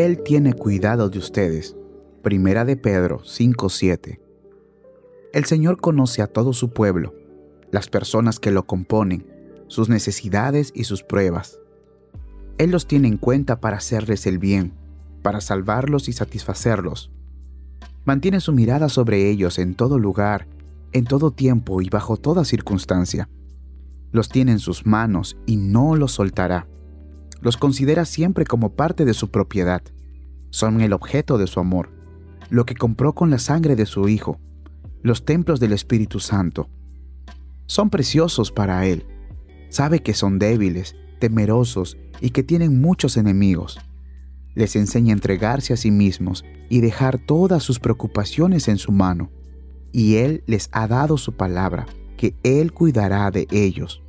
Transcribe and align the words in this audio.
Él 0.00 0.22
tiene 0.22 0.54
cuidado 0.54 1.10
de 1.10 1.18
ustedes. 1.18 1.76
Primera 2.22 2.64
de 2.64 2.78
Pedro 2.78 3.20
5:7. 3.22 4.18
El 5.34 5.44
Señor 5.44 5.78
conoce 5.78 6.22
a 6.22 6.26
todo 6.26 6.54
su 6.54 6.70
pueblo, 6.70 7.14
las 7.70 7.90
personas 7.90 8.40
que 8.40 8.50
lo 8.50 8.66
componen, 8.66 9.26
sus 9.66 9.90
necesidades 9.90 10.72
y 10.74 10.84
sus 10.84 11.02
pruebas. 11.02 11.60
Él 12.56 12.70
los 12.70 12.86
tiene 12.86 13.08
en 13.08 13.18
cuenta 13.18 13.60
para 13.60 13.76
hacerles 13.76 14.26
el 14.26 14.38
bien, 14.38 14.72
para 15.20 15.42
salvarlos 15.42 16.08
y 16.08 16.14
satisfacerlos. 16.14 17.10
Mantiene 18.06 18.40
su 18.40 18.54
mirada 18.54 18.88
sobre 18.88 19.28
ellos 19.28 19.58
en 19.58 19.74
todo 19.74 19.98
lugar, 19.98 20.46
en 20.92 21.04
todo 21.04 21.30
tiempo 21.30 21.82
y 21.82 21.90
bajo 21.90 22.16
toda 22.16 22.46
circunstancia. 22.46 23.28
Los 24.12 24.30
tiene 24.30 24.52
en 24.52 24.60
sus 24.60 24.86
manos 24.86 25.36
y 25.44 25.58
no 25.58 25.94
los 25.94 26.12
soltará. 26.12 26.69
Los 27.40 27.56
considera 27.56 28.04
siempre 28.04 28.44
como 28.44 28.74
parte 28.74 29.04
de 29.04 29.14
su 29.14 29.30
propiedad. 29.30 29.82
Son 30.50 30.80
el 30.80 30.92
objeto 30.92 31.38
de 31.38 31.46
su 31.46 31.60
amor, 31.60 31.90
lo 32.50 32.66
que 32.66 32.74
compró 32.74 33.14
con 33.14 33.30
la 33.30 33.38
sangre 33.38 33.76
de 33.76 33.86
su 33.86 34.08
Hijo, 34.08 34.38
los 35.02 35.24
templos 35.24 35.60
del 35.60 35.72
Espíritu 35.72 36.20
Santo. 36.20 36.68
Son 37.66 37.88
preciosos 37.88 38.50
para 38.52 38.84
Él. 38.86 39.06
Sabe 39.68 40.00
que 40.00 40.12
son 40.12 40.38
débiles, 40.38 40.96
temerosos 41.20 41.96
y 42.20 42.30
que 42.30 42.42
tienen 42.42 42.80
muchos 42.80 43.16
enemigos. 43.16 43.78
Les 44.54 44.74
enseña 44.74 45.12
a 45.12 45.16
entregarse 45.16 45.72
a 45.72 45.76
sí 45.76 45.90
mismos 45.90 46.44
y 46.68 46.80
dejar 46.80 47.18
todas 47.18 47.62
sus 47.62 47.78
preocupaciones 47.78 48.68
en 48.68 48.78
su 48.78 48.92
mano. 48.92 49.30
Y 49.92 50.16
Él 50.16 50.42
les 50.46 50.68
ha 50.72 50.88
dado 50.88 51.16
su 51.16 51.32
palabra, 51.32 51.86
que 52.16 52.34
Él 52.42 52.72
cuidará 52.72 53.30
de 53.30 53.46
ellos. 53.50 54.02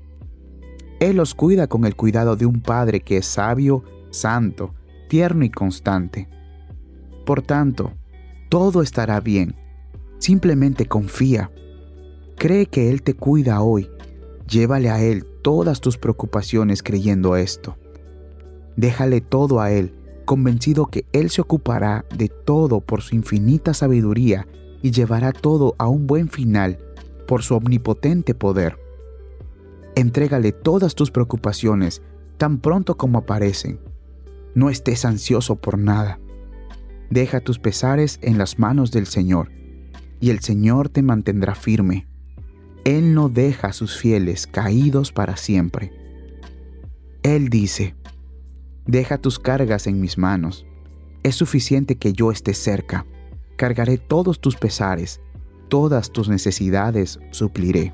Él 1.01 1.17
los 1.17 1.33
cuida 1.33 1.65
con 1.65 1.85
el 1.85 1.95
cuidado 1.95 2.35
de 2.35 2.45
un 2.45 2.61
Padre 2.61 2.99
que 2.99 3.17
es 3.17 3.25
sabio, 3.25 3.83
santo, 4.11 4.75
tierno 5.09 5.43
y 5.43 5.49
constante. 5.49 6.29
Por 7.25 7.41
tanto, 7.41 7.91
todo 8.49 8.83
estará 8.83 9.19
bien. 9.19 9.55
Simplemente 10.19 10.85
confía. 10.85 11.49
Cree 12.37 12.67
que 12.67 12.91
Él 12.91 13.01
te 13.01 13.15
cuida 13.15 13.61
hoy. 13.61 13.89
Llévale 14.47 14.91
a 14.91 15.01
Él 15.01 15.25
todas 15.41 15.81
tus 15.81 15.97
preocupaciones 15.97 16.83
creyendo 16.83 17.35
esto. 17.35 17.77
Déjale 18.75 19.21
todo 19.21 19.59
a 19.59 19.71
Él 19.71 19.95
convencido 20.25 20.85
que 20.85 21.05
Él 21.13 21.31
se 21.31 21.41
ocupará 21.41 22.05
de 22.15 22.29
todo 22.29 22.79
por 22.79 23.01
su 23.01 23.15
infinita 23.15 23.73
sabiduría 23.73 24.47
y 24.83 24.91
llevará 24.91 25.31
todo 25.31 25.73
a 25.79 25.87
un 25.87 26.05
buen 26.05 26.29
final 26.29 26.77
por 27.27 27.41
su 27.41 27.55
omnipotente 27.55 28.35
poder. 28.35 28.77
Entrégale 30.01 30.51
todas 30.51 30.95
tus 30.95 31.11
preocupaciones 31.11 32.01
tan 32.37 32.57
pronto 32.57 32.97
como 32.97 33.19
aparecen. 33.19 33.79
No 34.55 34.71
estés 34.71 35.05
ansioso 35.05 35.57
por 35.57 35.77
nada. 35.77 36.19
Deja 37.11 37.39
tus 37.39 37.59
pesares 37.59 38.17
en 38.23 38.39
las 38.39 38.57
manos 38.57 38.89
del 38.89 39.05
Señor, 39.05 39.51
y 40.19 40.31
el 40.31 40.39
Señor 40.39 40.89
te 40.89 41.03
mantendrá 41.03 41.53
firme. 41.53 42.07
Él 42.83 43.13
no 43.13 43.29
deja 43.29 43.67
a 43.67 43.73
sus 43.73 43.95
fieles 43.95 44.47
caídos 44.47 45.11
para 45.11 45.37
siempre. 45.37 45.93
Él 47.21 47.49
dice, 47.49 47.93
Deja 48.87 49.19
tus 49.19 49.37
cargas 49.37 49.85
en 49.85 50.01
mis 50.01 50.17
manos. 50.17 50.65
Es 51.21 51.35
suficiente 51.35 51.99
que 51.99 52.13
yo 52.13 52.31
esté 52.31 52.55
cerca. 52.55 53.05
Cargaré 53.55 53.99
todos 53.99 54.41
tus 54.41 54.55
pesares, 54.55 55.21
todas 55.69 56.11
tus 56.11 56.27
necesidades 56.27 57.19
supliré. 57.29 57.93